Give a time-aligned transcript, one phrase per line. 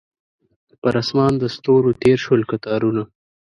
[0.81, 3.03] پر اسمان د ستورو تیر شول کتارونه